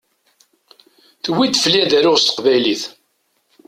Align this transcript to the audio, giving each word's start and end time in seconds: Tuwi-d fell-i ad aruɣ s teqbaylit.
Tuwi-d 1.23 1.55
fell-i 1.63 1.79
ad 1.83 1.91
aruɣ 1.99 2.15
s 2.17 2.21
teqbaylit. 2.25 2.83